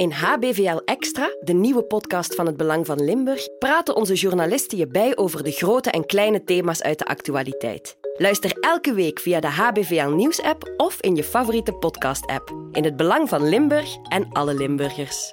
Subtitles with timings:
[0.00, 4.86] In HBVL Extra, de nieuwe podcast van het Belang van Limburg, praten onze journalisten je
[4.86, 7.96] bij over de grote en kleine thema's uit de actualiteit.
[8.16, 12.54] Luister elke week via de HBVL Nieuws-app of in je favoriete podcast-app.
[12.72, 15.32] In het Belang van Limburg en alle Limburgers.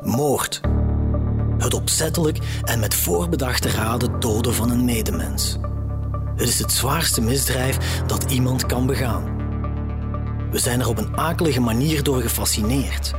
[0.00, 0.60] Moord.
[1.58, 5.58] Het opzettelijk en met voorbedachte raden doden van een medemens.
[6.40, 9.24] Het is het zwaarste misdrijf dat iemand kan begaan.
[10.50, 13.12] We zijn er op een akelige manier door gefascineerd.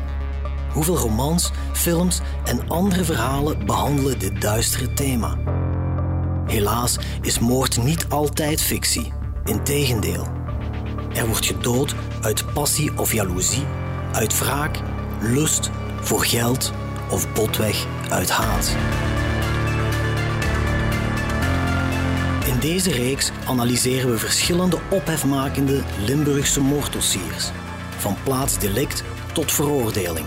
[0.74, 5.38] Hoeveel romans, films en andere verhalen behandelen dit duistere thema?
[6.46, 9.14] Helaas is moord niet altijd fictie.
[9.46, 10.28] Integendeel.
[11.14, 13.66] Er wordt gedood uit passie of jaloezie,
[14.12, 14.80] uit wraak,
[15.20, 15.70] lust,
[16.02, 16.74] voor geld
[17.10, 18.76] of botweg uit haat.
[22.62, 27.52] Deze reeks analyseren we verschillende ophefmakende Limburgse moorddossiers,
[27.98, 30.26] van plaatsdelict tot veroordeling.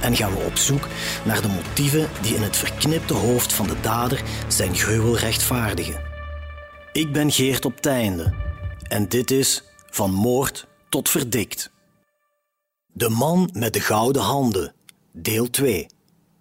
[0.00, 0.88] En gaan we op zoek
[1.24, 6.00] naar de motieven die in het verknipte hoofd van de dader zijn gruwel rechtvaardigen.
[6.92, 8.34] Ik ben Geert op Teinde
[8.82, 11.70] en dit is Van Moord tot Verdikt.
[12.86, 14.74] De man met de gouden handen,
[15.12, 15.86] deel 2.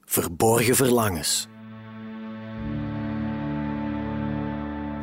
[0.06, 1.48] Verborgen verlangens.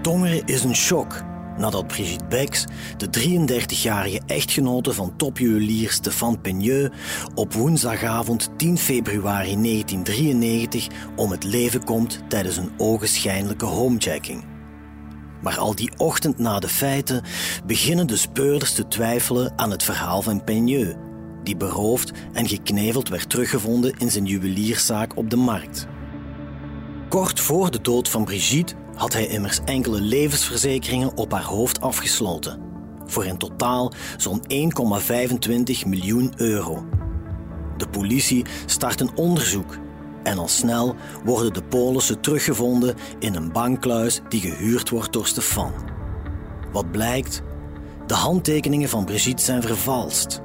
[0.02, 1.22] Tongeren is een shock
[1.56, 2.64] nadat Brigitte Bex,
[2.96, 6.96] de 33-jarige echtgenote van topjuwelier Stefan Peigneux,
[7.34, 14.44] op woensdagavond 10 februari 1993 om het leven komt tijdens een ogenschijnlijke homejacking.
[15.42, 17.22] Maar al die ochtend na de feiten
[17.66, 20.94] beginnen de speurders te twijfelen aan het verhaal van Peigneux,
[21.42, 25.86] die beroofd en gekneveld werd teruggevonden in zijn juwelierszaak op de markt.
[27.08, 32.60] Kort voor de dood van Brigitte had hij immers enkele levensverzekeringen op haar hoofd afgesloten.
[33.04, 36.86] Voor in totaal zo'n 1,25 miljoen euro.
[37.76, 39.78] De politie start een onderzoek
[40.22, 45.72] en al snel worden de polissen teruggevonden in een bankkluis die gehuurd wordt door Stefan.
[46.72, 47.42] Wat blijkt?
[48.06, 50.40] De handtekeningen van Brigitte zijn vervalst.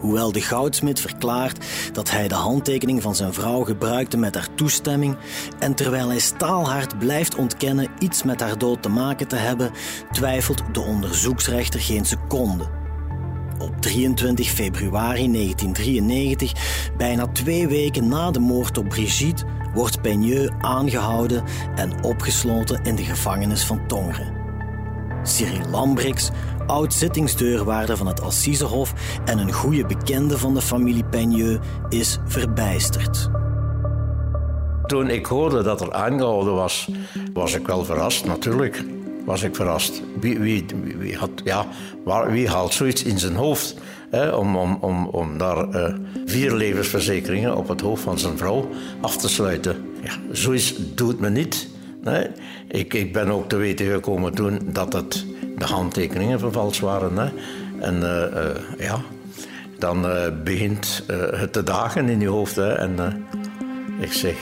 [0.00, 5.16] Hoewel de goudsmid verklaart dat hij de handtekening van zijn vrouw gebruikte met haar toestemming
[5.58, 9.70] en terwijl hij staalhard blijft ontkennen iets met haar dood te maken te hebben,
[10.12, 12.64] twijfelt de onderzoeksrechter geen seconde.
[13.58, 16.52] Op 23 februari 1993,
[16.96, 19.44] bijna twee weken na de moord op Brigitte,
[19.74, 21.44] wordt Peigneux aangehouden
[21.76, 24.38] en opgesloten in de gevangenis van Tongeren.
[25.22, 26.30] Cyril Lambrix,
[26.66, 28.92] oud-zittingsdeurwaarder van het Assisehof
[29.24, 33.30] en een goede bekende van de familie Peigneux, is verbijsterd.
[34.86, 36.90] Toen ik hoorde dat er aangehouden was,
[37.32, 38.84] was ik wel verrast, natuurlijk.
[39.24, 40.02] Was ik verrast.
[40.20, 41.66] Wie, wie, had, ja,
[42.04, 43.76] waar, wie haalt zoiets in zijn hoofd?
[44.10, 45.94] Hè, om, om, om, om daar uh,
[46.26, 48.68] vier levensverzekeringen op het hoofd van zijn vrouw
[49.00, 49.76] af te sluiten.
[50.02, 51.68] Ja, zoiets doet me niet.
[52.68, 55.26] Ik, ik ben ook te weten gekomen toen dat het
[55.60, 57.16] de handtekeningen vervalst waren.
[57.16, 57.28] Hè.
[57.80, 59.00] En uh, uh, ja,
[59.78, 61.04] dan uh, begint
[61.34, 62.56] het te dagen in je hoofd.
[62.56, 62.72] Hè.
[62.72, 63.26] En
[64.00, 64.36] ik zeg,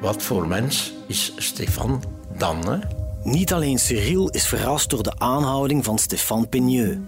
[0.00, 2.02] wat voor mens is Stefan
[2.36, 2.68] dan?
[2.68, 2.78] Hè?
[3.22, 6.98] Niet alleen Cyril is verrast door de aanhouding van Stefan Peigneux.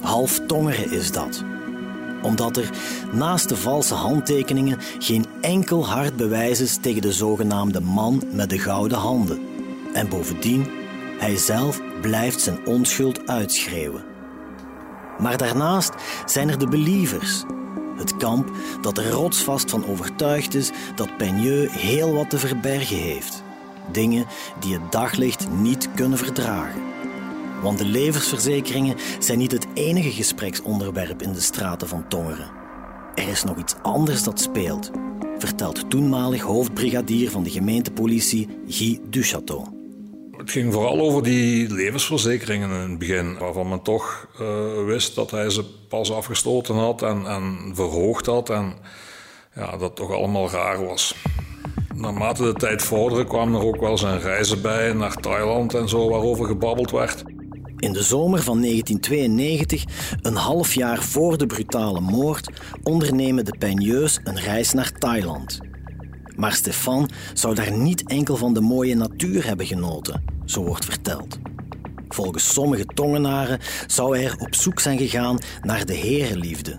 [0.00, 1.44] Half Tongeren is dat
[2.22, 2.70] omdat er
[3.12, 8.58] naast de valse handtekeningen geen enkel hard bewijs is tegen de zogenaamde man met de
[8.58, 9.40] gouden handen.
[9.92, 10.66] En bovendien,
[11.18, 14.04] hij zelf blijft zijn onschuld uitschreeuwen.
[15.18, 15.94] Maar daarnaast
[16.26, 17.44] zijn er de believers.
[17.96, 18.50] Het kamp
[18.80, 23.42] dat er rotsvast van overtuigd is dat Peigneux heel wat te verbergen heeft.
[23.92, 24.26] Dingen
[24.60, 26.82] die het daglicht niet kunnen verdragen.
[27.62, 32.50] Want de levensverzekeringen zijn niet het enige gespreksonderwerp in de straten van Tongeren.
[33.14, 34.90] Er is nog iets anders dat speelt,
[35.38, 39.75] vertelt toenmalig hoofdbrigadier van de gemeentepolitie Guy Duchateau.
[40.46, 45.30] Het ging vooral over die levensverzekeringen in het begin, waarvan men toch uh, wist dat
[45.30, 48.50] hij ze pas afgesloten had en, en verhoogd had.
[48.50, 48.74] En
[49.54, 51.14] ja, dat toch allemaal raar was.
[51.94, 56.08] Naarmate de tijd vorderde kwamen er ook wel zijn reizen bij naar Thailand en zo,
[56.08, 57.22] waarover gebabbeld werd.
[57.76, 59.84] In de zomer van 1992,
[60.22, 62.48] een half jaar voor de brutale moord,
[62.82, 65.58] ondernemen de Peigneux een reis naar Thailand.
[66.36, 71.38] Maar Stefan zou daar niet enkel van de mooie natuur hebben genoten, zo wordt verteld.
[72.08, 76.78] Volgens sommige tongenaren zou hij er op zoek zijn gegaan naar de herenliefde.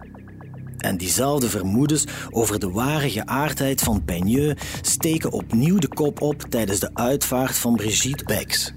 [0.77, 6.79] En diezelfde vermoedens over de ware geaardheid van Peigneux steken opnieuw de kop op tijdens
[6.79, 8.73] de uitvaart van Brigitte Bex.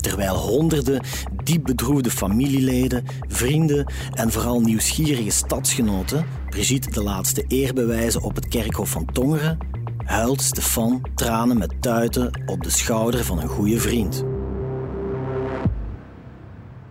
[0.00, 1.02] terwijl honderden
[1.44, 8.48] diep bedroefde familieleden, vrienden en vooral nieuwsgierige stadsgenoten Brigitte de laatste eer bewijzen op het
[8.48, 9.58] kerkhof van Tongeren,
[10.04, 14.24] huilt Stefan tranen met tuiten op de schouder van een goede vriend.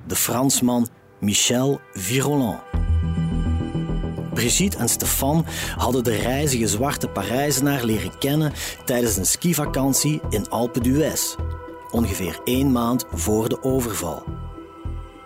[0.08, 0.88] De Fransman
[1.20, 2.60] Michel Viroland.
[4.34, 5.46] Brigitte en Stefan
[5.78, 8.54] hadden de reizige zwarte Parijzenaar leren kennen
[8.86, 11.36] tijdens een skivakantie in Alpe d'Huez,
[11.92, 14.24] ongeveer één maand voor de overval.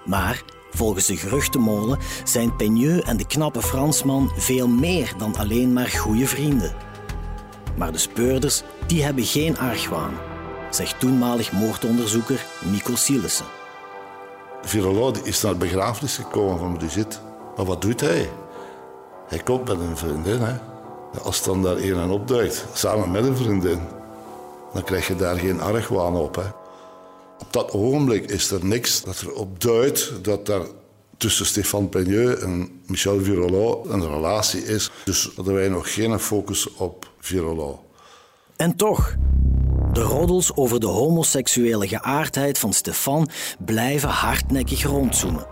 [0.05, 5.87] Maar volgens de geruchtenmolen zijn Peigneux en de knappe Fransman veel meer dan alleen maar
[5.87, 6.84] goede vrienden.
[7.75, 10.13] Maar de speurders die hebben geen argwaan,
[10.69, 13.45] zegt toenmalig moordonderzoeker Nico Sielissen.
[14.61, 17.17] Virolot is naar de begrafenis gekomen van Brigitte.
[17.55, 18.29] Maar wat doet hij?
[19.27, 20.39] Hij komt met een vriendin.
[20.39, 20.53] Hè?
[21.23, 23.79] Als dan daar een en opduikt, samen met een vriendin,
[24.73, 26.35] dan krijg je daar geen argwaan op.
[26.35, 26.47] Hè?
[27.39, 30.61] Op dat ogenblik is er niks dat erop duidt dat er
[31.17, 34.91] tussen Stéphane Peigneux en Michel Virolot een relatie is.
[35.05, 37.13] Dus hadden wij nog geen focus op
[38.55, 39.15] En toch,
[39.91, 43.29] de roddels over de homoseksuele geaardheid van Stefan
[43.65, 45.47] blijven hardnekkig rondzoomen.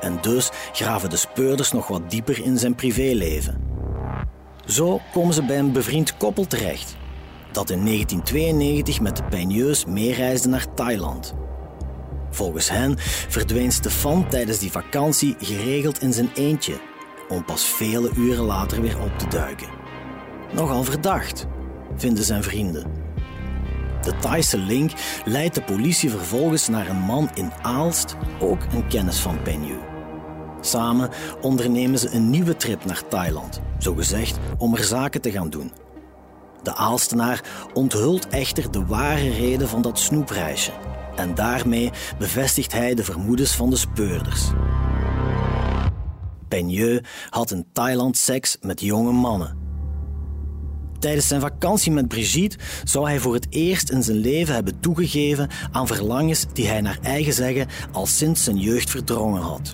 [0.00, 3.60] En dus graven de speurders nog wat dieper in zijn privéleven.
[4.66, 6.96] Zo komen ze bij een bevriend koppel terecht,
[7.52, 11.34] dat in 1992 met de Peigneux meereisde naar Thailand.
[12.30, 12.94] Volgens hen
[13.28, 16.80] verdween Stefan tijdens die vakantie geregeld in zijn eentje,
[17.28, 19.81] om pas vele uren later weer op te duiken.
[20.52, 21.46] Nogal verdacht,
[21.96, 22.86] vinden zijn vrienden.
[24.02, 24.92] De Thaise link
[25.24, 29.82] leidt de politie vervolgens naar een man in Aalst, ook een kennis van Peigneux.
[30.60, 31.10] Samen
[31.40, 35.72] ondernemen ze een nieuwe trip naar Thailand, zogezegd om er zaken te gaan doen.
[36.62, 37.44] De Aalstenaar
[37.74, 40.72] onthult echter de ware reden van dat snoepreisje
[41.16, 44.50] en daarmee bevestigt hij de vermoedens van de speurders.
[46.48, 49.61] Peigneux had in Thailand seks met jonge mannen.
[51.02, 55.48] Tijdens zijn vakantie met Brigitte zou hij voor het eerst in zijn leven hebben toegegeven
[55.72, 59.72] aan verlangens die hij naar eigen zeggen al sinds zijn jeugd verdrongen had.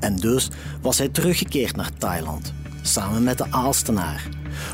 [0.00, 0.48] En dus
[0.82, 4.28] was hij teruggekeerd naar Thailand, samen met de Aalstenaar,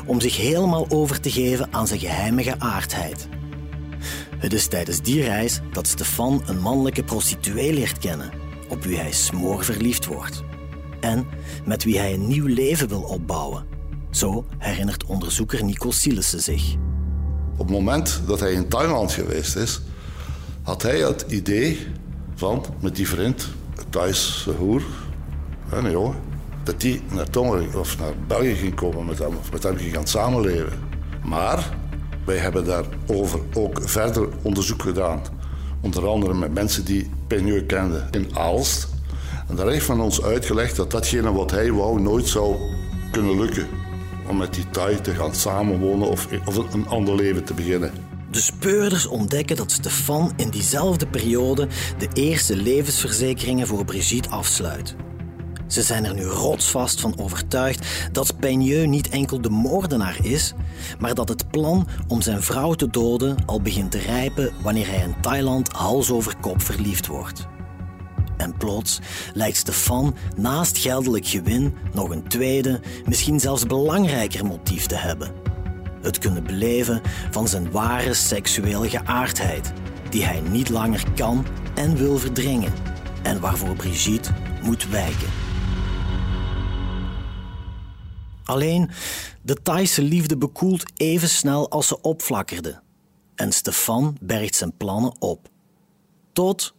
[0.05, 3.27] om zich helemaal over te geven aan zijn geheime geaardheid.
[4.37, 8.31] Het is tijdens die reis dat Stefan een mannelijke prostituee leert kennen,
[8.69, 10.43] op wie hij smoorverliefd wordt.
[10.99, 11.27] En
[11.65, 13.74] met wie hij een nieuw leven wil opbouwen.
[14.15, 16.75] Zo herinnert onderzoeker Nico Sielissen zich.
[17.51, 19.81] Op het moment dat hij in Thailand geweest is,
[20.61, 21.87] had hij het idee
[22.35, 23.47] van met die vriend,
[23.91, 24.83] een hoer,
[25.71, 26.15] een jongen,
[26.63, 29.93] dat die naar Tongeren of naar België ging komen met hem, of met hem ging
[29.93, 30.79] gaan samenleven.
[31.23, 31.77] Maar
[32.25, 35.21] wij hebben daarover ook verder onderzoek gedaan.
[35.81, 38.87] Onder andere met mensen die Peigneux kenden in Aalst.
[39.47, 42.55] En daar heeft men ons uitgelegd dat datgene wat hij wou nooit zou
[43.11, 43.67] kunnen lukken.
[44.27, 47.91] Om met die Thai te gaan samenwonen of, of een ander leven te beginnen.
[48.31, 51.67] De speurders ontdekken dat Stefan in diezelfde periode
[51.97, 54.95] de eerste levensverzekeringen voor Brigitte afsluit.
[55.67, 60.53] Ze zijn er nu rotsvast van overtuigd dat Peigneux niet enkel de moordenaar is,
[60.99, 65.03] maar dat het plan om zijn vrouw te doden al begint te rijpen wanneer hij
[65.03, 67.47] in Thailand hals over kop verliefd wordt.
[68.45, 68.99] En plots
[69.33, 75.31] lijkt Stefan naast geldelijk gewin nog een tweede, misschien zelfs belangrijker motief te hebben.
[76.01, 79.73] Het kunnen beleven van zijn ware seksuele geaardheid,
[80.09, 82.73] die hij niet langer kan en wil verdringen,
[83.23, 84.31] en waarvoor Brigitte
[84.63, 85.29] moet wijken.
[88.43, 88.89] Alleen,
[89.41, 92.81] de Thaise liefde bekoelt even snel als ze opflakkerde.
[93.35, 95.49] En Stefan bergt zijn plannen op.
[96.33, 96.75] Tot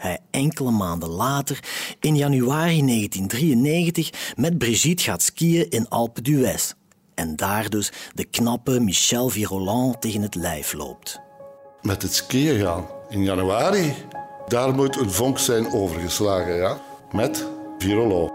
[0.00, 1.58] hij enkele maanden later,
[2.00, 6.72] in januari 1993, met Brigitte gaat skiën in Alpe d'Huez.
[7.14, 11.20] En daar dus de knappe Michel Virolant tegen het lijf loopt.
[11.82, 13.94] Met het skiën gaan in januari,
[14.48, 16.80] daar moet een vonk zijn overgeslagen, ja?
[17.12, 17.46] Met
[17.78, 18.32] Virolant.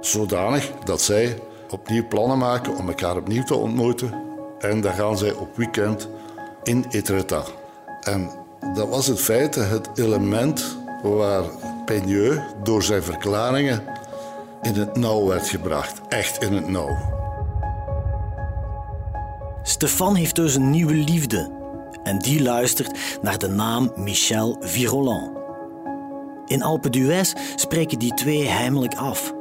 [0.00, 1.38] Zodanig dat zij
[1.70, 4.22] opnieuw plannen maken om elkaar opnieuw te ontmoeten.
[4.58, 6.08] En dan gaan zij op weekend
[6.62, 7.54] in Etretat.
[8.00, 8.30] En
[8.74, 11.44] dat was in feite het element waar
[11.84, 13.84] Peigneux door zijn verklaringen
[14.62, 16.00] in het nauw werd gebracht.
[16.08, 16.96] Echt in het nauw.
[19.62, 21.50] Stefan heeft dus een nieuwe liefde.
[22.02, 25.36] En die luistert naar de naam Michel Virolant.
[26.46, 29.34] In Alpe d'Huez spreken die twee heimelijk af.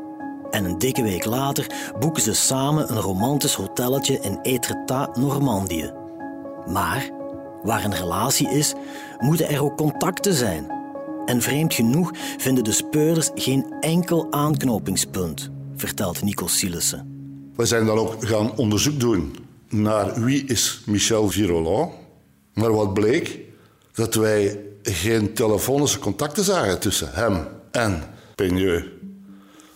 [0.50, 1.68] En een dikke week later
[2.00, 5.94] boeken ze samen een romantisch hotelletje in Etretat, Normandië.
[6.66, 7.10] Maar
[7.64, 8.74] waar een relatie is,
[9.20, 10.77] moeten er ook contacten zijn.
[11.28, 17.16] En vreemd genoeg vinden de speurders geen enkel aanknopingspunt, vertelt Nico Sillessen.
[17.56, 19.36] We zijn dan ook gaan onderzoek doen
[19.70, 21.92] naar wie is Michel Virolan.
[22.54, 23.40] Maar wat bleek?
[23.94, 28.04] Dat wij geen telefonische contacten zagen tussen hem en
[28.36, 28.86] Peigneux.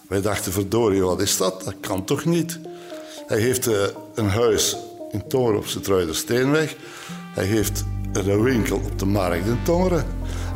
[0.08, 1.63] Wij dachten, verdorie, wat is dat?
[1.63, 2.60] Dat kan toch niet?
[3.27, 3.75] Hij heeft uh,
[4.15, 4.77] een huis
[5.12, 6.75] in Tongeren op de Steenweg.
[7.34, 10.05] Hij heeft een winkel op de markt in Tongeren.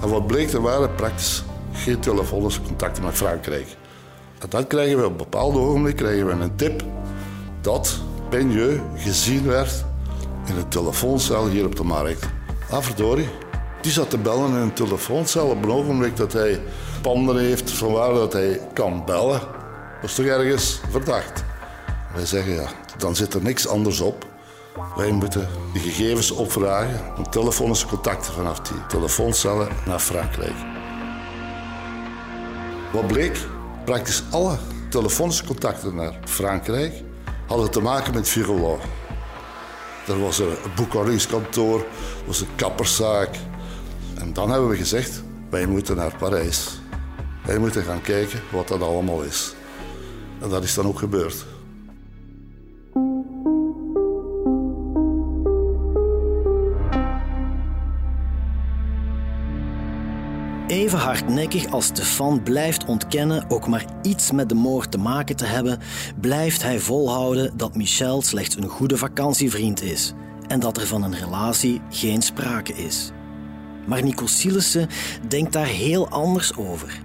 [0.06, 1.44] En wat bleek, er waren praktisch
[1.74, 3.68] geen telefonische contacten met Frankrijk.
[4.40, 6.84] En dan krijgen we op een bepaald ogenblik krijgen we een tip
[7.62, 9.86] dat Peigneux gezien werd
[10.46, 12.26] in een telefooncel hier op de markt.
[12.70, 13.28] Ah, verdorie.
[13.82, 16.62] Die zat te bellen in een telefooncel op een ogenblik dat hij
[17.02, 19.40] panden heeft van waar dat hij kan bellen.
[20.02, 21.44] Dat is toch ergens verdacht.
[22.14, 24.35] Wij zeggen ja, dan zit er niks anders op.
[24.96, 30.56] Wij moeten de gegevens opvragen om telefonische contacten vanaf die telefooncellen naar Frankrijk.
[32.94, 33.38] Wat bleek?
[33.86, 34.58] Praktisch alle
[34.90, 37.04] telefonische contacten naar Frankrijk
[37.48, 38.84] hadden te maken met viroloog.
[40.08, 43.30] Er was een boekhoudingskantoor, er was een kapperszaak.
[44.18, 46.80] En dan hebben we gezegd, wij moeten naar Parijs.
[47.46, 49.54] Wij moeten gaan kijken wat dat allemaal is.
[50.42, 51.46] En dat is dan ook gebeurd.
[60.76, 65.46] Even hardnekkig als Stefan blijft ontkennen ook maar iets met de moord te maken te
[65.46, 65.80] hebben,
[66.22, 70.14] blijft hij volhouden dat Michel slechts een goede vakantievriend is
[70.48, 73.12] en dat er van een relatie geen sprake is.
[73.88, 74.88] Maar Nico Silissen
[75.28, 77.02] denkt daar heel anders over.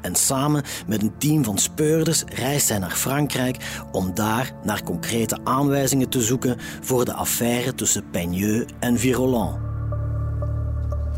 [0.00, 3.56] En samen met een team van speurders reist hij naar Frankrijk
[3.92, 9.61] om daar naar concrete aanwijzingen te zoeken voor de affaire tussen Peigneux en Virolan.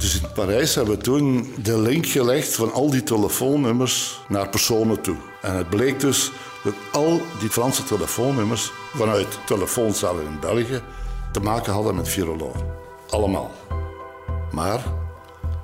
[0.04, 5.00] Dus in Parijs hebben we toen de link gelegd van al die telefoonnummers naar personen
[5.00, 5.16] toe.
[5.42, 6.30] En het bleek dus
[6.64, 10.82] dat al die Franse telefoonnummers vanuit telefooncellen in België
[11.32, 12.56] te maken hadden met viroloog.
[13.10, 13.50] Allemaal.
[14.52, 14.84] Maar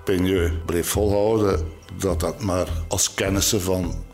[0.04, 4.04] Peigneux bleef volhouden dat dat maar als kennissen van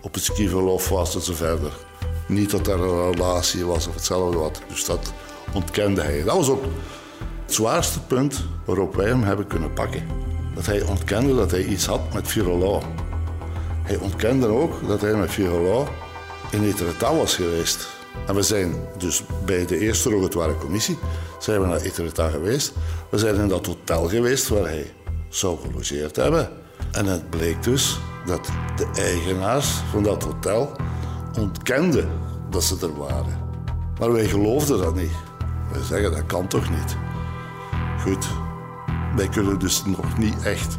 [0.00, 1.72] op het skiverlof was en zo verder.
[2.28, 4.60] Niet dat er een relatie was of hetzelfde wat.
[4.68, 5.12] Dus dat
[5.52, 6.22] ontkende hij.
[6.22, 6.64] Dat was ook
[7.50, 10.02] het zwaarste punt waarop wij hem hebben kunnen pakken.
[10.54, 12.84] Dat hij ontkende dat hij iets had met viroloog.
[13.82, 15.88] Hij ontkende ook dat hij met viroloog
[16.50, 17.88] in Etretat was geweest.
[18.26, 20.98] En we zijn dus bij de eerste rogatoire commissie
[21.38, 22.72] zijn we naar Etretat geweest.
[23.08, 24.92] We zijn in dat hotel geweest waar hij
[25.28, 26.48] zou gelogeerd hebben.
[26.92, 30.72] En het bleek dus dat de eigenaars van dat hotel
[31.38, 32.08] ontkenden
[32.50, 33.38] dat ze er waren.
[33.98, 35.16] Maar wij geloofden dat niet.
[35.72, 37.09] Wij zeggen dat kan toch niet.
[38.00, 38.28] Goed,
[39.16, 40.78] wij kunnen dus nog niet echt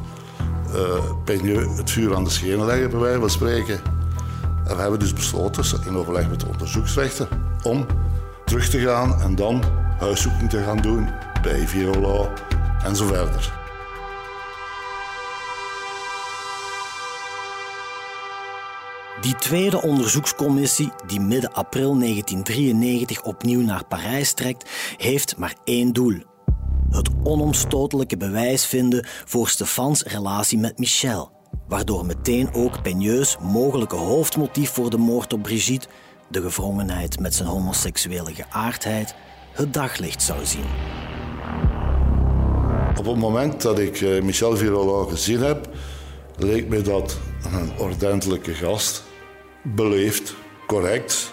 [1.28, 3.82] uh, het vuur aan de schenen leggen, bij wijze van spreken.
[4.66, 7.28] En we hebben dus besloten, in overleg met de onderzoeksrechter,
[7.64, 7.86] om
[8.46, 9.64] terug te gaan en dan
[10.00, 11.10] huiszoeking te gaan doen
[11.42, 12.34] bij Viola
[12.84, 13.60] en zo verder.
[19.22, 26.31] Die tweede onderzoekscommissie, die midden april 1993 opnieuw naar Parijs trekt, heeft maar één doel:
[26.92, 31.32] het onomstotelijke bewijs vinden voor Stefans relatie met Michel,
[31.68, 35.88] waardoor meteen ook Peigneus mogelijke hoofdmotief voor de moord op Brigitte,
[36.30, 39.16] de gevrongenheid met zijn homoseksuele geaardheid,
[39.52, 40.66] het daglicht zou zien.
[42.98, 45.70] Op het moment dat ik eh, Michel Virolo gezien heb,
[46.38, 47.18] leek me dat
[47.54, 49.04] een ordentelijke gast,
[49.64, 50.36] beleefd,
[50.68, 51.32] correct.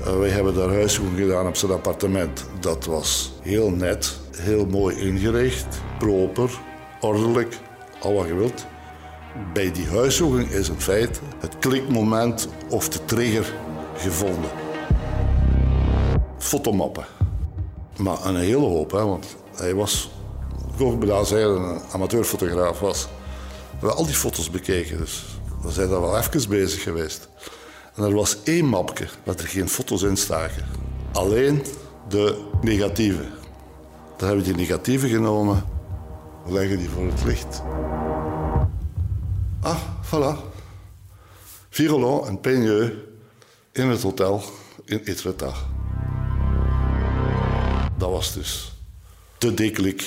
[0.00, 2.46] Uh, wij hebben daar huiszoeking gedaan op zijn appartement.
[2.60, 6.50] Dat was heel net, heel mooi ingericht, proper,
[7.00, 7.58] ordelijk,
[8.00, 8.66] al wat je wilt.
[9.52, 13.54] Bij die huiszoeking is in feite het klikmoment of de trigger
[13.96, 14.50] gevonden.
[16.38, 17.04] Fotomappen.
[17.96, 20.10] Maar een hele hoop, hè, want hij was,
[20.78, 23.08] ik bij hij een amateurfotograaf was.
[23.70, 25.24] We hebben al die foto's bekeken, dus
[25.62, 27.28] we zijn daar wel even bezig geweest.
[27.94, 30.64] En er was één mapje dat er geen foto's in staken.
[31.12, 31.64] Alleen
[32.08, 33.39] de negatieve.
[34.20, 35.64] Dan hebben we die negatieve genomen.
[36.44, 37.62] We leggen die voor het licht.
[39.60, 40.36] Ah, voilà.
[41.68, 42.92] Virolon en Peigneux
[43.72, 44.42] in het hotel
[44.84, 45.54] in Etretat.
[47.96, 48.72] Dat was dus
[49.38, 50.06] de diklik.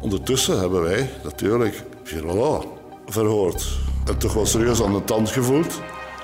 [0.00, 2.64] Ondertussen hebben wij natuurlijk Virolon
[3.06, 3.78] verhoord.
[4.06, 5.80] En toch wel serieus aan de tand gevoeld.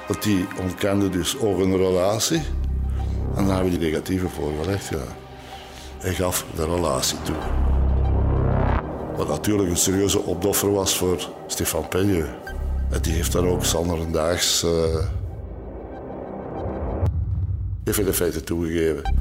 [0.06, 2.42] Dat die ontkende dus ook een relatie.
[3.36, 5.27] En dan hebben we die negatieve voorgelegd, ja.
[5.98, 7.36] Hij gaf de relatie toe.
[9.16, 12.26] Wat natuurlijk een serieuze opdoffer was voor Stefan Penje.
[12.90, 14.62] En die heeft dan ook Sander en Daags...
[14.64, 15.06] Uh,
[17.84, 19.14] heeft in toegegeven.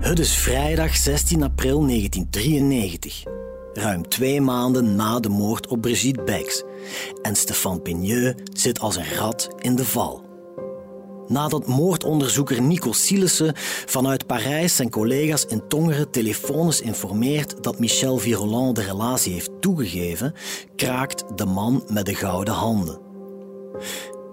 [0.00, 3.41] Het is vrijdag 16 april 1993.
[3.74, 6.62] Ruim twee maanden na de moord op Brigitte Bex.
[7.22, 10.30] En Stefan Pigneux zit als een rat in de val.
[11.26, 13.52] Nadat moordonderzoeker Nico Sielissen
[13.86, 20.34] vanuit Parijs zijn collega's in Tongeren telefonisch informeert dat Michel Viroland de relatie heeft toegegeven,
[20.76, 23.00] kraakt de man met de gouden handen.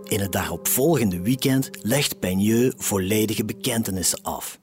[0.03, 4.60] In het daaropvolgende weekend legt Pigneux volledige bekentenissen af.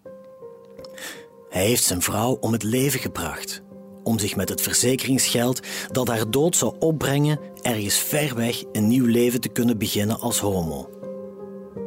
[1.49, 3.63] Hij heeft zijn vrouw om het leven gebracht,
[4.07, 5.61] om zich met het verzekeringsgeld
[5.93, 10.39] dat haar dood zou opbrengen ergens ver weg een nieuw leven te kunnen beginnen als
[10.39, 10.89] homo.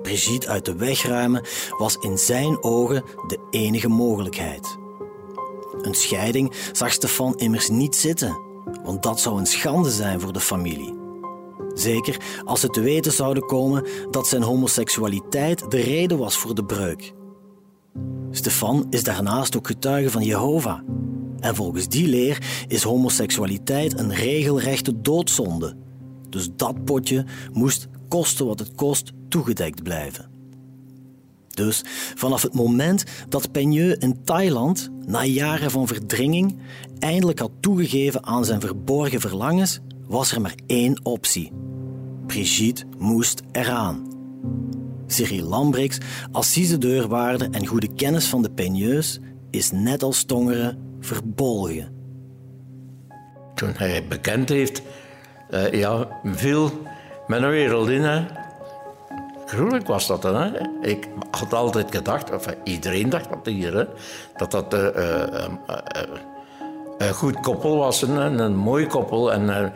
[0.01, 1.41] Brigitte uit de weg ruimen
[1.77, 4.77] was in zijn ogen de enige mogelijkheid.
[5.81, 8.37] Een scheiding zag Stefan immers niet zitten,
[8.83, 10.97] want dat zou een schande zijn voor de familie.
[11.73, 16.65] Zeker als ze te weten zouden komen dat zijn homoseksualiteit de reden was voor de
[16.65, 17.13] breuk.
[18.31, 20.79] Stefan is daarnaast ook getuige van Jehovah.
[21.39, 25.75] En volgens die leer is homoseksualiteit een regelrechte doodzonde.
[26.29, 30.29] Dus dat potje moest, koste wat het kost, toegedekt blijven.
[31.49, 31.81] Dus
[32.15, 36.57] vanaf het moment dat Peigneux in Thailand, na jaren van verdringing,
[36.99, 41.51] eindelijk had toegegeven aan zijn verborgen verlangens, was er maar één optie.
[42.27, 44.07] Brigitte moest eraan.
[45.07, 45.97] Cyril Lambrix,
[46.31, 49.19] assisedeurwaarde en goede kennis van de Peigneux,
[49.49, 51.97] is net als Tongeren verbolgen.
[53.55, 54.81] Toen hij bekend heeft,
[55.49, 56.71] uh, ja, viel
[57.27, 58.27] met een wereldin.
[59.45, 60.35] Gruwelijk was dat dan.
[60.35, 60.49] Hè?
[60.81, 63.85] Ik had altijd gedacht, of iedereen dacht dat hier, hè,
[64.37, 65.45] dat dat uh, uh,
[66.97, 69.73] een goed koppel was, een, een mooi koppel en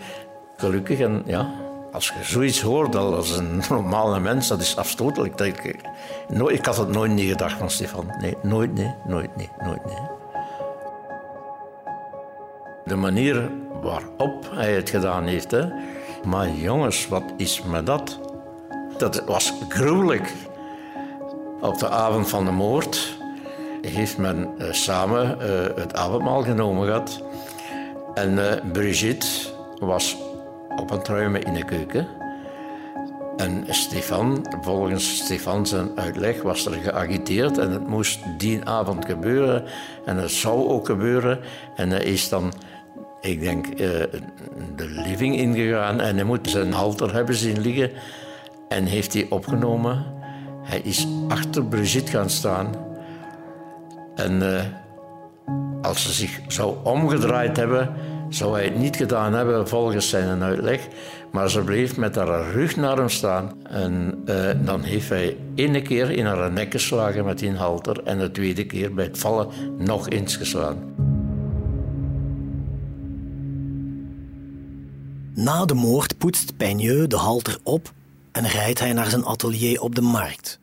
[0.57, 0.99] gelukkig.
[0.99, 1.51] En, ja,
[1.93, 5.39] als je zoiets hoort als een normale mens, dat is afstotelijk.
[5.39, 5.79] Ik,
[6.47, 8.13] ik had het nooit niet gedacht van Stefan.
[8.19, 10.22] Nee, nooit, nee, nooit, nee, nooit, nee.
[12.85, 13.49] De manier
[13.81, 15.65] waarop hij het gedaan heeft, hè.
[16.23, 18.19] Maar jongens, wat is me dat?
[18.97, 20.33] Dat was gruwelijk.
[21.61, 23.17] Op de avond van de moord
[23.81, 27.23] heeft men uh, samen uh, het avondmaal genomen gehad.
[28.13, 29.27] En uh, Brigitte
[29.79, 30.17] was
[30.75, 32.07] op het ruimen in de keuken.
[33.37, 39.63] En Stefan, volgens Stefan zijn uitleg, was er geagiteerd en het moest die avond gebeuren.
[40.05, 41.39] En het zou ook gebeuren.
[41.75, 42.53] En hij is dan,
[43.23, 43.75] ik denk, uh,
[44.75, 47.91] de living ingegaan en hij moet zijn halter hebben zien liggen.
[48.69, 50.05] En heeft hij opgenomen.
[50.63, 52.67] Hij is achter Brigitte gaan staan.
[54.15, 54.62] En uh,
[55.81, 57.93] als ze zich zou omgedraaid hebben,
[58.29, 60.88] zou hij het niet gedaan hebben volgens zijn uitleg.
[61.31, 63.51] Maar ze bleef met haar rug naar hem staan.
[63.69, 68.03] En uh, dan heeft hij ene keer in haar nek geslagen met die halter.
[68.03, 70.92] En de tweede keer bij het vallen nog eens geslagen.
[75.35, 77.93] Na de moord poetst Peigneux de halter op
[78.31, 80.59] en rijdt hij naar zijn atelier op de markt.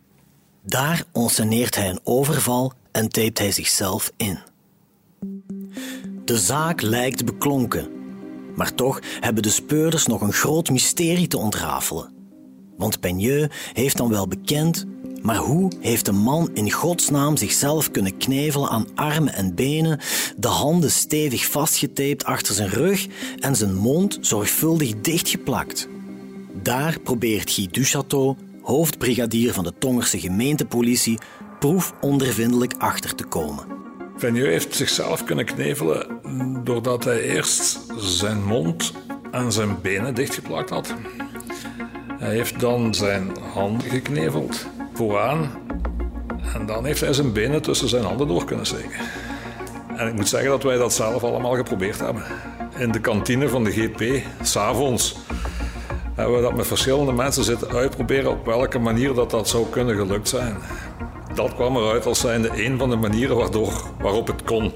[0.62, 4.38] Daar onseneert hij een overval en tapet hij zichzelf in.
[6.24, 7.88] De zaak lijkt beklonken.
[8.54, 12.12] Maar toch hebben de speurders nog een groot mysterie te ontrafelen.
[12.76, 14.86] Want Peigneux heeft dan wel bekend,
[15.22, 20.00] maar hoe heeft de man in godsnaam zichzelf kunnen knevelen aan armen en benen,
[20.36, 23.06] de handen stevig vastgetaped achter zijn rug
[23.38, 25.88] en zijn mond zorgvuldig dichtgeplakt?
[26.62, 31.18] Daar probeert Guy Duchateau, hoofdbrigadier van de Tongerse gemeentepolitie,
[31.58, 33.64] proefondervindelijk achter te komen.
[34.16, 36.06] Venieux heeft zichzelf kunnen knevelen
[36.64, 38.92] doordat hij eerst zijn mond
[39.30, 40.94] en zijn benen dichtgeplakt had.
[42.18, 44.66] Hij heeft dan zijn handen gekneveld
[45.00, 45.50] vooraan
[46.54, 49.00] en dan heeft hij zijn benen tussen zijn handen door kunnen steken.
[49.96, 52.22] En ik moet zeggen dat wij dat zelf allemaal geprobeerd hebben.
[52.76, 55.16] In de kantine van de GP, s'avonds,
[56.14, 59.96] hebben we dat met verschillende mensen zitten uitproberen op welke manier dat, dat zou kunnen
[59.96, 60.56] gelukt zijn
[61.34, 64.72] dat kwam eruit als zijnde een van de manieren waardoor, waarop het kon.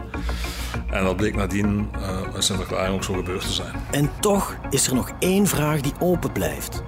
[0.91, 3.73] En dat bleek nadien uh, in Sinterklaas ook zo gebeurd te zijn.
[3.91, 6.83] En toch is er nog één vraag die open blijft.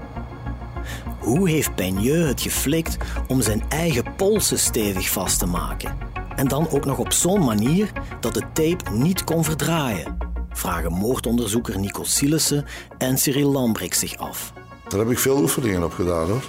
[1.26, 2.96] Hoe heeft Peigneux het geflikt
[3.28, 5.98] om zijn eigen polsen stevig vast te maken?
[6.36, 10.16] En dan ook nog op zo'n manier dat de tape niet kon verdraaien?
[10.50, 12.64] Vragen moordonderzoeker Nico Sielissen
[12.98, 14.52] en Cyril Lambrix zich af.
[14.88, 16.42] Daar heb ik veel oefeningen op gedaan hoor.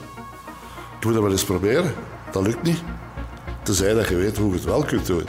[0.98, 1.94] Ik moet dat wel eens proberen.
[2.32, 2.82] Dat lukt niet.
[3.64, 5.26] Tenzij dat je weet hoe je het wel kunt doen.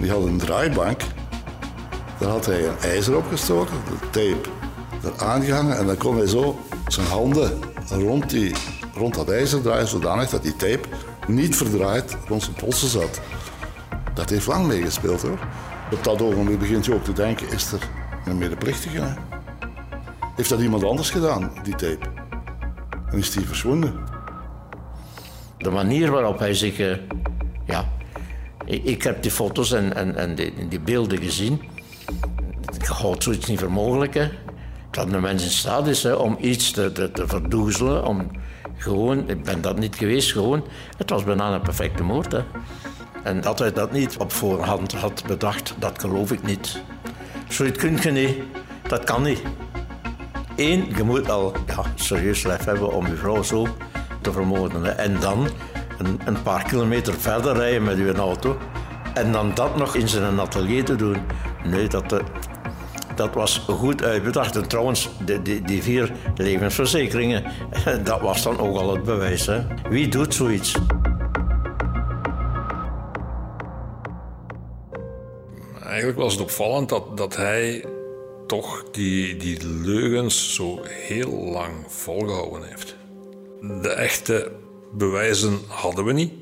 [0.00, 1.00] Die had een draaibank.
[2.18, 4.48] Daar had hij een ijzer opgestoken, de tape
[5.04, 5.78] eraan gehangen.
[5.78, 6.58] En dan kon hij zo
[6.88, 8.54] zijn handen rond, die,
[8.94, 10.88] rond dat ijzer draaien, zodanig dat die tape
[11.26, 13.20] niet verdraaid rond zijn polsen zat.
[14.14, 15.38] Dat heeft lang meegespeeld hoor.
[15.92, 17.88] Op dat ogenblik begint je ook te denken, is er
[18.24, 19.16] een medeplichtige?
[20.36, 22.06] Heeft dat iemand anders gedaan, die tape?
[23.10, 23.94] En is die verzwonden?
[25.58, 26.78] De manier waarop hij zich...
[26.78, 26.96] eh,
[27.66, 27.88] ja,
[28.64, 31.62] ik, ik heb die foto's en, en, en die, die beelden gezien.
[32.78, 34.30] Ik houd zoiets niet voor mogelijk.
[34.92, 38.04] Dat een mens in staat is om iets te, te, te verdoezelen.
[38.04, 38.30] Om
[38.76, 40.64] gewoon, ik ben dat niet geweest, gewoon.
[40.96, 42.34] Het was bijna een perfecte moord.
[43.22, 46.82] En dat hij dat niet op voorhand had bedacht, dat geloof ik niet.
[47.48, 48.36] Zoiets kun je niet.
[48.88, 49.42] Dat kan niet.
[50.56, 53.66] Eén, je moet al ja, serieus lef hebben om je vrouw zo
[54.20, 54.98] te vermoorden.
[54.98, 55.48] En dan
[55.98, 58.58] een, een paar kilometer verder rijden met je auto.
[59.14, 61.16] En dan dat nog in zijn atelier te doen.
[61.64, 62.18] Nee, dat, eh,
[63.16, 64.56] dat was goed uitbedacht.
[64.56, 67.44] En trouwens, die, die, die vier levensverzekeringen,
[68.04, 69.46] dat was dan ook al het bewijs.
[69.46, 69.62] Hè.
[69.88, 70.76] Wie doet zoiets?
[75.84, 77.84] Eigenlijk was het opvallend dat, dat hij
[78.46, 82.96] toch die, die leugens zo heel lang volgehouden heeft.
[83.82, 84.52] De echte
[84.92, 86.32] bewijzen hadden we niet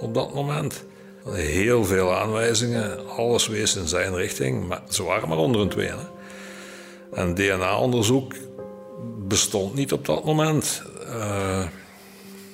[0.00, 0.84] op dat moment.
[1.24, 5.90] Heel veel aanwijzingen, alles wees in zijn richting, maar ze waren maar onder een twee.
[7.12, 8.34] En DNA-onderzoek
[9.18, 10.82] bestond niet op dat moment.
[11.06, 11.66] Eh,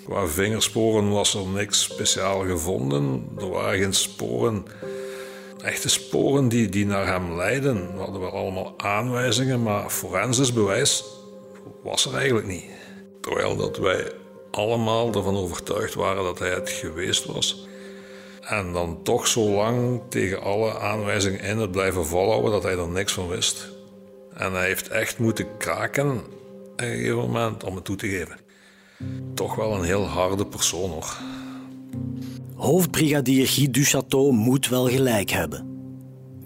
[0.05, 3.29] qua vingersporen was er niks speciaal gevonden.
[3.39, 4.67] Er waren geen sporen
[5.67, 7.93] echte sporen die, die naar hem leiden.
[7.93, 11.05] We hadden wel allemaal aanwijzingen, maar forensisch bewijs
[11.83, 12.65] was er eigenlijk niet.
[13.21, 14.13] Terwijl dat wij
[14.51, 17.67] allemaal ervan overtuigd waren dat hij het geweest was.
[18.41, 22.89] En dan toch zo lang tegen alle aanwijzingen in het blijven volhouden dat hij er
[22.89, 23.76] niks van wist.
[24.37, 26.25] En hij heeft echt moeten kraken op
[26.77, 28.37] een gegeven moment om het toe te geven.
[29.35, 31.17] Toch wel een heel harde persoon hoor.
[32.55, 35.75] Hoofdbrigadier Guy Duchateau moet wel gelijk hebben.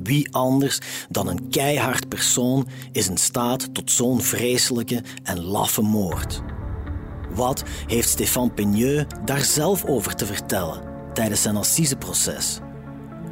[0.03, 6.43] Wie anders dan een keihard persoon is in staat tot zo'n vreselijke en laffe moord?
[7.35, 10.83] Wat heeft Stéphane Peigneux daar zelf over te vertellen
[11.15, 12.59] tijdens zijn assiseproces?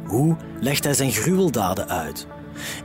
[0.05, 2.27] Hoe legt hij zijn gruweldaden uit?